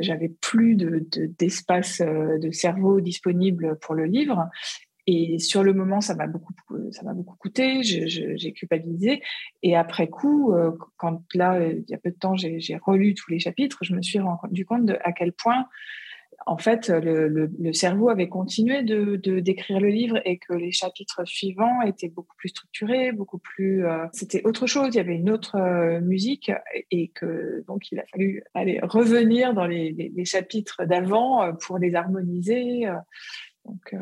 [0.00, 4.50] j'avais plus d'espace de, de, cerveau disponible pour le livre.
[5.06, 6.52] Et sur le moment, ça m'a beaucoup,
[6.90, 7.82] ça m'a beaucoup coûté.
[7.82, 9.22] J'ai culpabilisé.
[9.62, 13.30] Et après coup, euh, quand là, il y a peu de temps, j'ai relu tous
[13.30, 15.66] les chapitres, je me suis rendu compte à quel point,
[16.44, 21.24] en fait, le, le, cerveau avait continué de, d'écrire le livre et que les chapitres
[21.24, 23.86] suivants étaient beaucoup plus structurés, beaucoup plus.
[23.86, 24.88] Euh, c'était autre chose.
[24.92, 26.52] Il y avait une autre euh, musique
[26.90, 32.86] et que donc il a fallu aller revenir dans les chapitres d'avant pour les harmoniser.
[33.66, 33.98] Donc euh,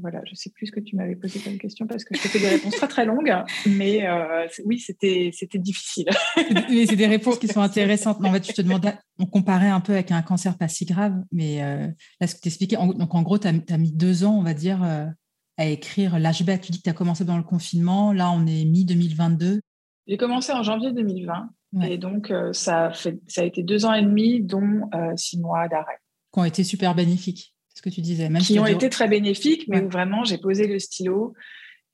[0.00, 2.22] voilà, je ne sais plus ce que tu m'avais posé comme question parce que je
[2.22, 3.34] te fais des réponses très très longues,
[3.66, 6.08] mais euh, oui, c'était c'était difficile.
[6.70, 8.24] mais c'est des réponses qui sont intéressantes.
[8.24, 11.14] en fait, je te demandais, on comparait un peu avec un cancer pas si grave,
[11.30, 11.88] mais euh,
[12.20, 14.54] là, ce que tu expliquais, donc en gros, tu as, mis deux ans, on va
[14.54, 14.82] dire,
[15.58, 16.62] à écrire L'âge bête.
[16.62, 19.60] Tu dis que tu as commencé dans le confinement, là, on est mi-2022.
[20.06, 21.50] J'ai commencé en janvier 2020,
[21.82, 25.98] et donc ça, fait, ça a été deux ans et demi, dont six mois d'arrêt.
[26.32, 28.28] Qui ont été super bénéfiques ce que tu disais.
[28.28, 31.34] Même qui ont été très bénéfiques, mais où vraiment j'ai posé le stylo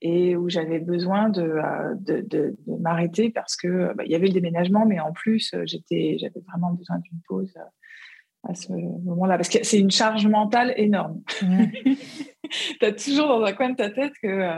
[0.01, 4.29] et où j'avais besoin de, euh, de, de, m'arrêter parce que bah, il y avait
[4.29, 8.73] le déménagement, mais en plus euh, j'étais, j'avais vraiment besoin d'une pause euh, à ce
[8.73, 11.21] moment-là parce que c'est une charge mentale énorme.
[11.41, 14.51] tu as toujours dans un coin de ta tête que.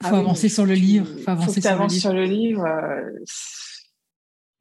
[0.00, 1.06] Il faut, avancer sur le livre.
[1.16, 2.00] Il faut avancer sur, le livre.
[2.00, 2.64] sur le livre.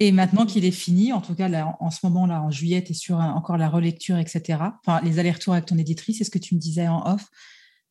[0.03, 2.93] Et maintenant qu'il est fini, en tout cas là, en ce moment-là, en juillet, tu
[2.93, 4.57] es sur encore la relecture, etc.
[4.83, 7.27] Enfin, les allers-retours avec ton éditrice, c'est ce que tu me disais en off.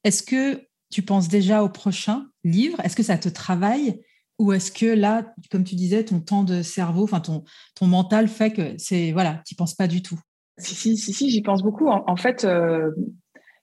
[0.03, 2.81] Est-ce que tu penses déjà au prochain livre?
[2.81, 4.01] Est-ce que ça te travaille?
[4.41, 7.45] Ou est-ce que là, comme tu disais, ton temps de cerveau, enfin ton,
[7.77, 10.19] ton mental fait que c'est voilà, tu penses pas du tout?
[10.59, 11.87] Si, si, si, si j'y pense beaucoup.
[11.87, 12.91] En, fait, euh,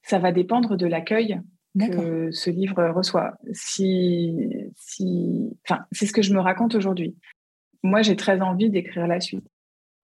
[0.03, 1.41] ça va dépendre de l'accueil
[1.77, 3.33] que ce livre reçoit.
[3.51, 4.33] Si,
[4.77, 7.13] si, enfin, c'est ce que je me raconte aujourd'hui
[7.87, 9.47] moi, j'ai très envie d'écrire la suite.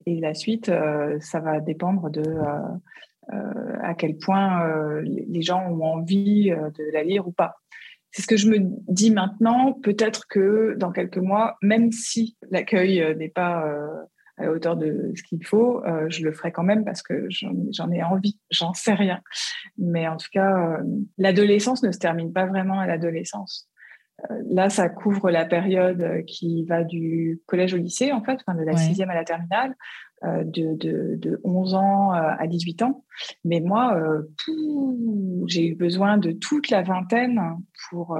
[0.05, 5.69] Et la suite, euh, ça va dépendre de euh, euh, à quel point les gens
[5.69, 7.55] ont envie de la lire ou pas.
[8.11, 8.57] C'est ce que je me
[8.91, 9.73] dis maintenant.
[9.73, 13.65] Peut-être que dans quelques mois, même si l'accueil n'est pas
[14.37, 17.91] à la hauteur de ce qu'il faut, je le ferai quand même parce que j'en
[17.91, 18.39] ai envie.
[18.51, 19.21] J'en sais rien.
[19.77, 20.77] Mais en tout cas,
[21.17, 23.69] l'adolescence ne se termine pas vraiment à l'adolescence.
[24.31, 28.63] Euh, là, ça couvre la période qui va du collège au lycée, en fait, de
[28.63, 29.75] la sixième à la terminale,
[30.23, 33.03] euh, de, de, de, 11 ans euh, à 18 ans.
[33.43, 33.99] Mais moi,
[35.47, 37.41] j'ai eu besoin de toute la vingtaine
[37.89, 38.17] pour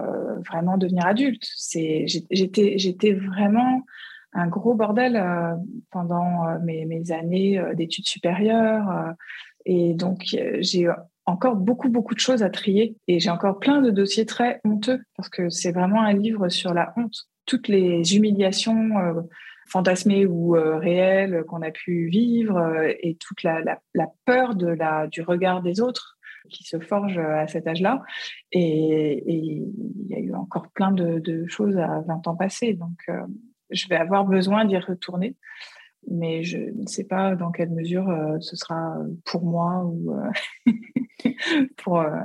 [0.47, 1.43] vraiment devenir adulte.
[1.71, 3.81] J'étais, j'étais vraiment
[4.33, 5.21] un gros bordel
[5.91, 9.13] pendant mes, mes années d'études supérieures.
[9.65, 10.89] et donc, j'ai
[11.25, 12.97] encore beaucoup, beaucoup de choses à trier.
[13.07, 16.73] Et j'ai encore plein de dossiers très honteux parce que c'est vraiment un livre sur
[16.73, 17.27] la honte.
[17.45, 19.21] Toutes les humiliations euh,
[19.67, 23.61] fantasmées ou euh, réelles qu'on a pu vivre euh, et toute la,
[23.93, 26.17] la, peur de la, du regard des autres
[26.49, 28.01] qui se forge à cet âge-là.
[28.51, 32.73] Et, il y a eu encore plein de, de, choses à 20 ans passés.
[32.73, 33.07] Donc,
[33.69, 35.37] je vais avoir besoin d'y retourner
[36.09, 38.07] mais je ne sais pas dans quelle mesure
[38.39, 40.13] ce sera pour moi ou
[41.77, 42.21] pour euh,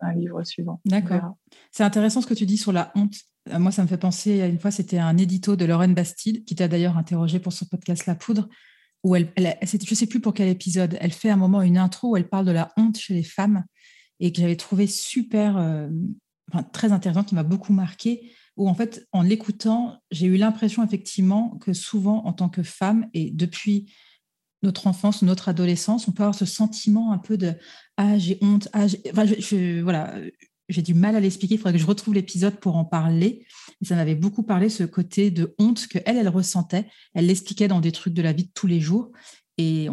[0.00, 0.80] un, livre suivant.
[0.84, 1.36] D'accord.
[1.70, 3.16] C'est intéressant ce que tu dis sur la honte.
[3.50, 6.44] Euh, moi, ça me fait penser à une fois, c'était un édito de Lorraine Bastide,
[6.44, 8.48] qui t'a d'ailleurs interrogé pour son podcast La Poudre,
[9.02, 12.10] où elle, je ne sais plus pour quel épisode, elle fait un moment une intro
[12.10, 13.64] où elle parle de la honte chez les femmes
[14.18, 15.88] et que j'avais trouvé super, euh,
[16.72, 21.58] très intéressant qui m'a beaucoup marqué, où en fait, en l'écoutant, j'ai eu l'impression effectivement
[21.60, 23.92] que souvent, en tant que femme, et depuis
[24.62, 27.54] notre enfance, notre adolescence, on peut avoir ce sentiment un peu de
[27.96, 28.86] ah j'ai honte, ah
[29.82, 30.14] voilà,
[30.68, 31.54] j'ai du mal à l'expliquer.
[31.54, 33.46] Il faudrait que je retrouve l'épisode pour en parler.
[33.82, 36.88] Ça m'avait beaucoup parlé ce côté de honte que elle, elle ressentait.
[37.14, 39.12] Elle l'expliquait dans des trucs de la vie de tous les jours.
[39.58, 39.88] Et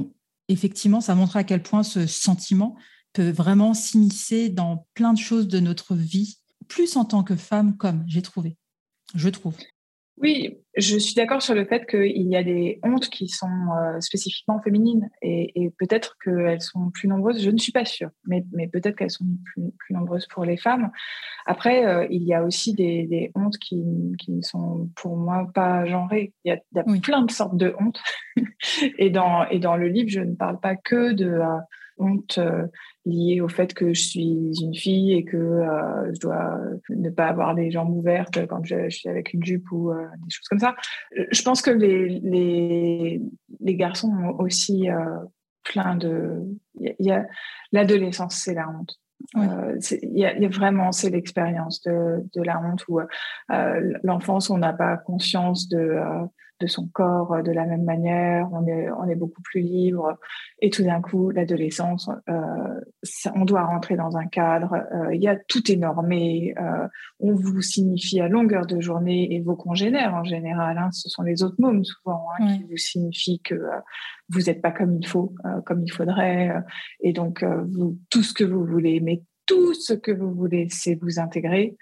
[0.48, 2.76] effectivement, ça montrait à quel point ce sentiment
[3.14, 7.78] peut vraiment s'immiscer dans plein de choses de notre vie, plus en tant que femme,
[7.78, 8.58] comme j'ai trouvé.
[9.16, 9.56] Je trouve.
[10.18, 14.00] Oui, je suis d'accord sur le fait qu'il y a des hontes qui sont euh,
[14.00, 18.96] spécifiquement féminines et, peut-être qu'elles sont plus nombreuses, je ne suis pas sûre, mais, peut-être
[18.96, 20.92] qu'elles sont plus, nombreuses pour les femmes.
[21.48, 23.84] Après, euh, il y a aussi des, hontes qui,
[24.28, 26.34] ne sont pour moi pas genrées.
[26.46, 28.02] Il y a, plein de sortes de hontes
[29.00, 31.58] et, dans, et dans le livre, je ne parle pas que de euh,
[31.98, 32.40] honte
[33.06, 36.58] lié au fait que je suis une fille et que euh, je dois
[36.90, 40.30] ne pas avoir les jambes ouvertes quand je, suis avec une jupe ou euh, des
[40.30, 40.76] choses comme ça.
[41.12, 43.22] Je pense que les, les,
[43.60, 45.20] les garçons ont aussi euh,
[45.64, 46.44] plein de...
[46.76, 47.26] Il y a,
[47.72, 49.00] l'adolescence, c'est la honte.
[49.36, 53.00] Il y, a vraiment, c'est l'expérience de, de, la honte où
[54.04, 55.98] l'enfance, on n'a pas conscience de
[56.60, 60.18] de son corps euh, de la même manière, on est, on est beaucoup plus libre.
[60.60, 62.82] Et tout d'un coup, l'adolescence, euh,
[63.36, 66.56] on doit rentrer dans un cadre, euh, il y a tout est normé,
[67.20, 71.24] on vous signifie à longueur de journée, et vos congénères en général, hein, ce sont
[71.24, 73.56] les autres mômes souvent hein, qui vous signifient que
[74.30, 75.34] vous n'êtes pas comme il faut,
[75.66, 76.54] comme il faudrait,
[77.02, 80.96] et donc vous, tout ce que vous voulez, mais tout ce que vous voulez, c'est
[80.96, 81.76] vous intégrer.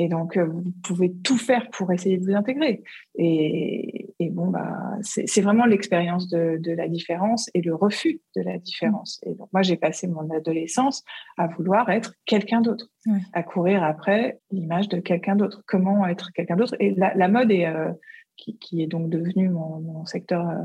[0.00, 2.84] Et donc, euh, vous pouvez tout faire pour essayer de vous intégrer.
[3.16, 9.18] Et, bon, bah, c'est vraiment l'expérience de, la différence et le refus de la différence.
[9.26, 11.02] Et donc, moi, j'ai passé mon adolescence
[11.36, 12.88] à vouloir être quelqu'un d'autre,
[13.32, 15.64] à courir après l'image de quelqu'un d'autre.
[15.66, 16.76] Comment être quelqu'un d'autre?
[16.78, 17.90] Et la, mode est, euh,
[18.36, 20.62] qui, est donc devenue mon, secteur euh,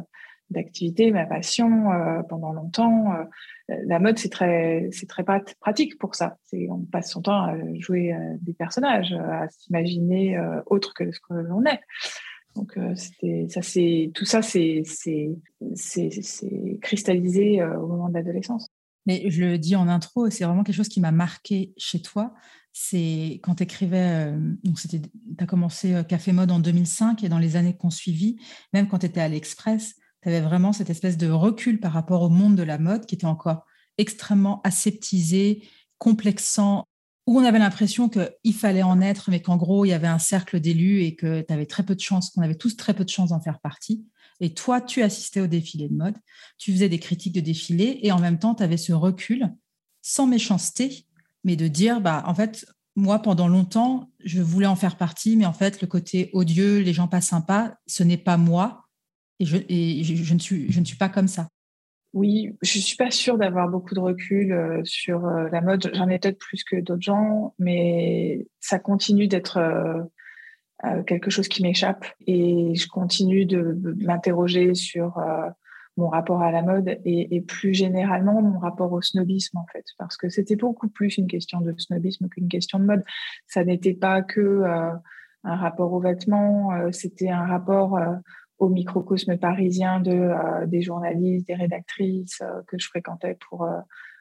[0.51, 1.87] d'activité, ma passion
[2.29, 3.15] pendant longtemps
[3.69, 6.37] la mode, c'est très, c'est très pratique pour ça.
[6.69, 11.33] On passe son temps à jouer des personnages, à s'imaginer euh, autre que ce que
[11.33, 11.81] l'on est.
[12.55, 12.93] Donc, euh,
[13.49, 15.31] ça, c'est, tout ça, c'est, c'est,
[16.81, 18.69] cristallisé euh, au moment de l'adolescence.
[19.05, 22.33] Mais je le dis en intro, c'est vraiment quelque chose qui m'a marqué chez toi.
[22.71, 24.33] C'est quand tu écrivais,
[24.75, 28.39] c'était, tu as commencé Café Mode en 2005 et dans les années qu'on suivit,
[28.71, 32.21] même quand tu étais à l'Express, tu avais vraiment cette espèce de recul par rapport
[32.21, 33.65] au monde de la mode qui était encore
[33.97, 36.85] extrêmement aseptisé, complexant,
[37.27, 40.19] où on avait l'impression qu'il fallait en être, mais qu'en gros, il y avait un
[40.19, 43.09] cercle d'élus et que tu très peu de chance, qu'on avait tous très peu de
[43.09, 44.05] chance d'en faire partie.
[44.39, 46.17] Et toi, tu assistais au défilé de mode,
[46.57, 49.53] tu faisais des critiques de défilé et en même temps, tu avais ce recul,
[50.01, 51.05] sans méchanceté,
[51.43, 55.45] mais de dire, bah, en fait, moi, pendant longtemps, je voulais en faire partie, mais
[55.45, 58.82] en fait, le côté odieux, les gens pas sympas, ce n'est pas moi.
[59.69, 61.47] Et, je, ne suis, ne pas comme ça.
[62.13, 65.89] Oui, je suis pas sûre d'avoir beaucoup de recul euh, sur euh, la mode.
[65.95, 71.63] J'en ai peut-être plus que d'autres gens, mais ça continue d'être euh, quelque chose qui
[71.63, 75.17] m'échappe et je continue de, m'interroger sur
[75.95, 80.17] mon rapport à la mode et, plus généralement mon rapport au snobisme en fait, parce
[80.17, 83.03] que c'était beaucoup plus une question de snobisme qu'une question de mode.
[83.47, 84.63] Ça n'était pas que
[85.45, 87.97] un rapport aux vêtements, c'était un rapport
[88.59, 93.79] au microcosme parisien de, euh, des journalistes, des rédactrices euh, que je fréquentais pour euh,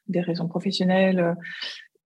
[0.09, 1.37] des raisons professionnelles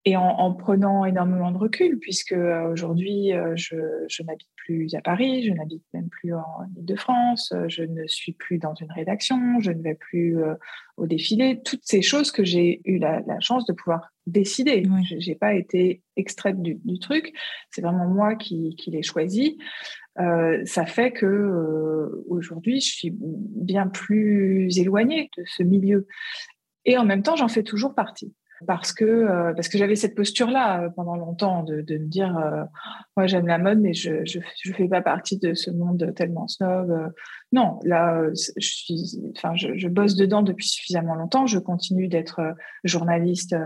[0.07, 3.77] et en, prenant énormément de recul, puisque aujourd'hui, je,
[4.09, 8.57] je n'habite plus à Paris, je n'habite même plus en Ile-de-France, je ne suis plus
[8.57, 10.39] dans une rédaction, je ne vais plus
[10.97, 14.83] au défilé, toutes ces choses que j'ai eu la, chance de pouvoir décider.
[15.07, 17.35] Je n'ai pas été extraite du, du truc,
[17.71, 19.59] c'est vraiment moi qui, qui l'ai choisi.
[20.21, 26.07] Euh, ça fait que euh, aujourd'hui, je suis bien plus éloignée de ce milieu.
[26.85, 28.35] Et en même temps, j'en fais toujours partie.
[28.67, 32.39] Parce que, euh, que j'avais cette posture-là pendant longtemps de, me dire
[33.17, 37.11] moi j'aime la mode, mais je ne fais pas partie de ce monde tellement snob.
[37.53, 41.47] non, là, je, bosse dedans depuis suffisamment longtemps.
[41.47, 42.55] Je continue d'être
[42.85, 43.57] journaliste.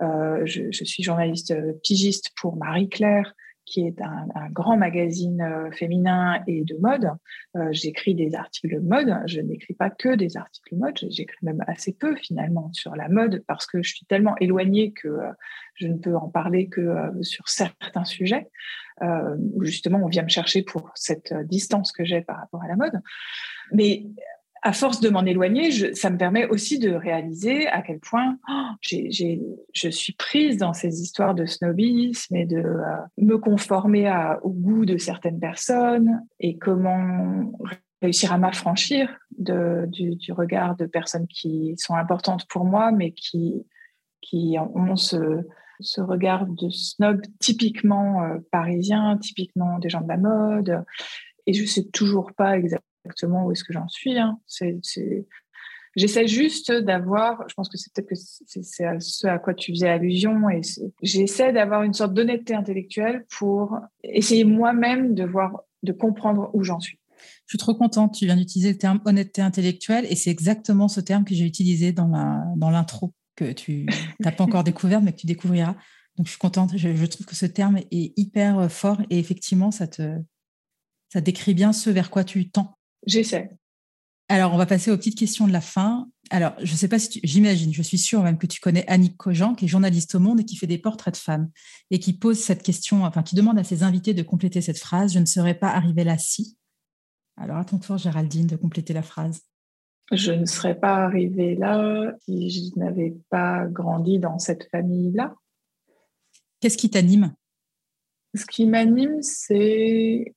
[0.00, 3.34] Je, suis journaliste pigiste pour Marie-Claire
[3.66, 7.10] qui est un, grand magazine euh, féminin et de mode.
[7.56, 9.16] Euh, j'écris des articles de mode.
[9.26, 10.98] Je n'écris pas que des articles de mode.
[11.10, 15.08] J'écris même assez peu finalement sur la mode parce que je suis tellement éloignée que
[15.08, 15.32] euh,
[15.74, 18.48] je ne peux en parler que sur certains sujets
[19.02, 22.76] où justement on vient me chercher pour cette distance que j'ai par rapport à la
[22.76, 23.00] mode.
[23.72, 24.06] Mais
[24.64, 28.70] à force de m'en éloigner, ça me permet aussi de réaliser à quel point oh,
[28.80, 34.10] je suis prise dans ces histoires de snobisme et de euh, me conformer
[34.42, 37.52] au goût de certaines personnes et comment
[38.00, 43.66] réussir à m'affranchir du, regard de personnes qui sont importantes pour moi, mais qui,
[44.58, 45.44] ont ce,
[45.98, 50.84] regard de snob typiquement euh, parisien, typiquement des gens de la mode.
[51.46, 54.18] Et je sais toujours pas exactement où est-ce que j'en suis.
[54.18, 54.38] Hein.
[55.96, 58.62] J'essaie juste d'avoir, je pense que c'est peut-être que c'est
[58.98, 60.60] ce à quoi tu faisais allusion, et
[61.02, 66.80] j'essaie d'avoir une sorte d'honnêteté intellectuelle pour essayer moi-même de voir, de comprendre où j'en
[66.80, 66.98] suis.
[67.46, 68.14] Je suis trop contente.
[68.14, 71.92] Tu viens d'utiliser le terme honnêteté intellectuelle et c'est exactement ce terme que j'ai utilisé
[71.92, 72.08] dans
[72.70, 73.86] l'intro que tu
[74.20, 75.76] n'as pas encore découvert, mais que tu découvriras.
[76.16, 76.76] Donc, je suis contente.
[76.76, 80.18] Je, trouve que ce terme est hyper fort et effectivement, ça te
[81.12, 82.76] ça décrit bien ce vers quoi tu tends.
[83.06, 83.50] J'essaie.
[84.28, 86.08] Alors, on va passer aux petites questions de la fin.
[86.30, 89.18] Alors, je ne sais pas si j'imagine, je suis sûre même que tu connais Annick
[89.18, 91.50] Cogent, qui est journaliste au Monde et qui fait des portraits de femmes
[91.90, 95.12] et qui pose cette question, enfin, qui demande à ses invités de compléter cette phrase
[95.12, 96.56] Je ne serais pas arrivée là si.
[97.36, 99.42] Alors, à ton tour, Géraldine, de compléter la phrase.
[100.12, 105.34] Je ne serais pas arrivée là si je n'avais pas grandi dans cette famille-là.
[106.60, 107.34] Qu'est-ce qui t'anime?
[108.34, 110.34] Ce qui m'anime, c'est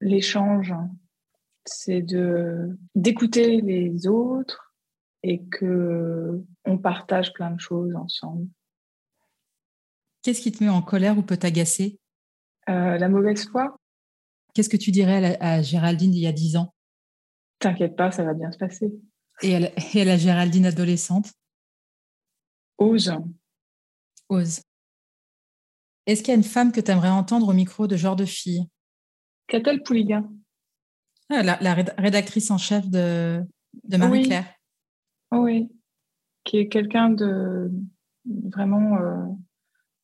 [0.00, 0.72] l'échange.
[1.70, 4.74] C'est de d'écouter les autres
[5.22, 8.48] et que on partage plein de choses ensemble.
[10.22, 11.98] Qu'est-ce qui te met en colère ou peut t'agacer?
[12.68, 13.76] Euh, La mauvaise foi.
[14.54, 16.74] Qu'est-ce que tu dirais à, Géraldine il y a dix ans?
[17.58, 18.92] T'inquiète pas, ça va bien se passer.
[19.42, 21.32] Et à, et la Géraldine adolescente?
[22.78, 23.12] Ose.
[24.28, 24.62] Ose.
[26.06, 28.24] Est-ce qu'il y a une femme que tu aimerais entendre au micro de genre de
[28.24, 28.66] fille?
[29.46, 30.30] Catel Pouligan.
[31.30, 33.44] Ah, la, rédactrice en chef de,
[33.84, 34.46] de Marie-Claire.
[35.30, 35.68] Oui.
[36.44, 37.70] qui est quelqu'un de
[38.24, 39.26] vraiment euh,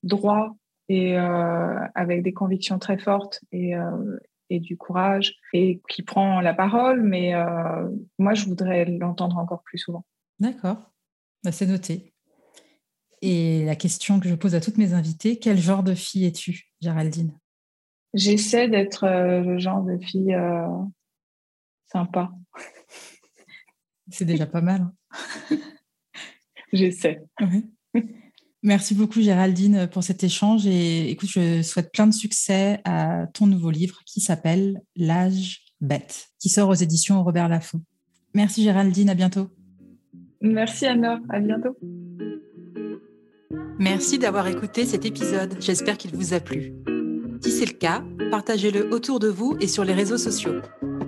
[0.02, 0.56] droit
[0.88, 4.18] et euh, avec des convictions très fortes et, euh,
[4.50, 7.32] et du courage et qui prend la parole, mais
[8.18, 10.04] moi, je voudrais l'entendre encore plus souvent.
[10.40, 10.92] D'accord,
[11.42, 12.12] bah, c'est noté.
[13.22, 16.68] Et la question que je pose à toutes mes invitées, quel genre de fille es-tu,
[16.82, 17.32] Géraldine?
[18.12, 20.36] J'essaie d'être le genre de fille
[21.94, 22.30] sympa.
[24.10, 24.90] C'est déjà pas mal.
[25.50, 25.56] Hein.
[26.72, 27.22] J'essaie.
[28.62, 33.46] Merci beaucoup Géraldine pour cet échange et écoute, je souhaite plein de succès à ton
[33.46, 37.82] nouveau livre qui s'appelle L'âge bête, qui sort aux éditions Robert Laffont.
[38.32, 39.50] Merci Géraldine, à bientôt.
[40.40, 41.76] Merci Anna, à bientôt.
[43.78, 46.74] Merci d'avoir écouté cet épisode, j'espère qu'il vous a plu.
[47.42, 50.54] Si c'est le cas, partagez-le autour de vous et sur les réseaux sociaux.